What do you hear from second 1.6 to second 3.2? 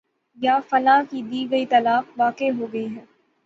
طلاق واقع ہو گئی ہے